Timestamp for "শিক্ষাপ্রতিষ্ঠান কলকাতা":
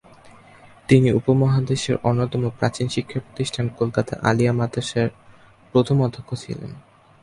2.95-4.13